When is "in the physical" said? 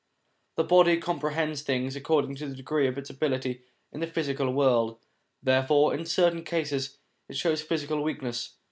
3.91-4.51